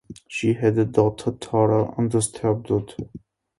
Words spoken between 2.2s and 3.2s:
stepdaughter.